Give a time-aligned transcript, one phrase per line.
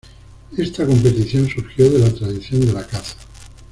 [0.57, 3.17] Esta competición surgió de la tradición de la caza.